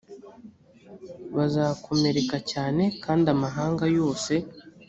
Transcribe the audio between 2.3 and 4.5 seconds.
cyane kandi amahanga yose